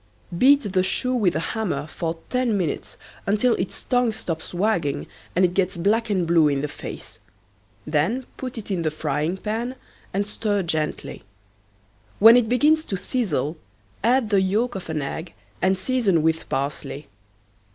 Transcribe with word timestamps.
Beat 0.35 0.73
the 0.73 0.81
shoe 0.81 1.13
with 1.13 1.35
a 1.35 1.39
hammer 1.53 1.85
for 1.85 2.17
ten 2.31 2.57
minutes 2.57 2.97
until 3.27 3.53
its 3.57 3.83
tongue 3.83 4.11
stops 4.13 4.51
wagging 4.51 5.05
and 5.35 5.45
it 5.45 5.53
gets 5.53 5.77
black 5.77 6.09
and 6.09 6.25
blue 6.25 6.47
in 6.47 6.61
the 6.61 6.67
face. 6.67 7.19
Then 7.85 8.25
put 8.35 8.57
it 8.57 8.71
in 8.71 8.81
the 8.81 8.89
frying 8.89 9.37
pan 9.37 9.75
and 10.11 10.25
stir 10.25 10.63
gently. 10.63 11.21
When 12.17 12.35
it 12.35 12.49
begins 12.49 12.83
to 12.85 12.97
sizzle 12.97 13.57
add 14.03 14.31
the 14.31 14.41
yolk 14.41 14.73
of 14.73 14.89
an 14.89 15.03
egg 15.03 15.33
and 15.61 15.77
season 15.77 16.23
with 16.23 16.49
parsley. 16.49 17.05